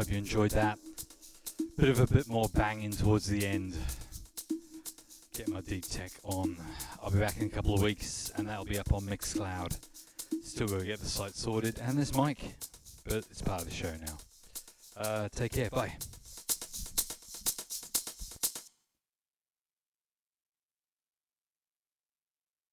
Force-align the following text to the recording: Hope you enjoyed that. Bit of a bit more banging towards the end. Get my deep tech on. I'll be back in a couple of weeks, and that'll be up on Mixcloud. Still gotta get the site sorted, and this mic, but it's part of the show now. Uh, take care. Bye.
Hope 0.00 0.10
you 0.10 0.16
enjoyed 0.16 0.52
that. 0.52 0.78
Bit 1.76 1.90
of 1.90 2.00
a 2.00 2.06
bit 2.06 2.26
more 2.26 2.48
banging 2.54 2.90
towards 2.90 3.26
the 3.26 3.46
end. 3.46 3.76
Get 5.36 5.46
my 5.48 5.60
deep 5.60 5.84
tech 5.84 6.10
on. 6.24 6.56
I'll 7.04 7.10
be 7.10 7.18
back 7.18 7.36
in 7.36 7.48
a 7.48 7.50
couple 7.50 7.74
of 7.74 7.82
weeks, 7.82 8.32
and 8.38 8.48
that'll 8.48 8.64
be 8.64 8.78
up 8.78 8.94
on 8.94 9.02
Mixcloud. 9.02 9.78
Still 10.42 10.68
gotta 10.68 10.86
get 10.86 11.00
the 11.00 11.06
site 11.06 11.34
sorted, 11.34 11.78
and 11.82 11.98
this 11.98 12.16
mic, 12.16 12.38
but 13.04 13.26
it's 13.30 13.42
part 13.42 13.60
of 13.60 13.68
the 13.68 13.74
show 13.74 13.92
now. 14.06 14.16
Uh, 14.96 15.28
take 15.34 15.52
care. 15.52 15.68
Bye. 15.68 15.92